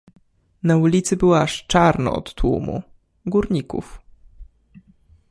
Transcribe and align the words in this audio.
"Na 0.63 0.77
ulicy 0.77 1.17
było 1.17 1.41
aż 1.41 1.67
czarno 1.67 2.13
od 2.15 2.33
tłumu, 2.35 2.81
górników." 3.25 4.01